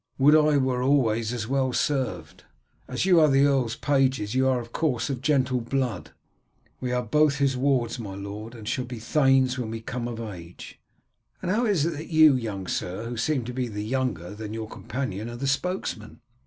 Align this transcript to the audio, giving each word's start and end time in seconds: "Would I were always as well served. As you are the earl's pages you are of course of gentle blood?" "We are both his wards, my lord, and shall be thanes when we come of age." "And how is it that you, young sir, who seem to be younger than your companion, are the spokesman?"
"Would 0.17 0.35
I 0.35 0.57
were 0.57 0.81
always 0.81 1.31
as 1.31 1.47
well 1.47 1.73
served. 1.73 2.43
As 2.87 3.05
you 3.05 3.19
are 3.19 3.27
the 3.29 3.45
earl's 3.45 3.75
pages 3.75 4.33
you 4.33 4.47
are 4.47 4.59
of 4.59 4.71
course 4.71 5.11
of 5.11 5.21
gentle 5.21 5.61
blood?" 5.61 6.09
"We 6.79 6.91
are 6.91 7.03
both 7.03 7.35
his 7.35 7.55
wards, 7.55 7.99
my 7.99 8.15
lord, 8.15 8.55
and 8.55 8.67
shall 8.67 8.85
be 8.85 8.97
thanes 8.97 9.59
when 9.59 9.69
we 9.69 9.79
come 9.79 10.07
of 10.07 10.19
age." 10.19 10.79
"And 11.39 11.51
how 11.51 11.67
is 11.67 11.85
it 11.85 11.91
that 11.91 12.07
you, 12.07 12.33
young 12.35 12.65
sir, 12.65 13.05
who 13.07 13.15
seem 13.15 13.43
to 13.45 13.53
be 13.53 13.65
younger 13.65 14.33
than 14.33 14.55
your 14.55 14.67
companion, 14.67 15.29
are 15.29 15.35
the 15.35 15.45
spokesman?" 15.45 16.21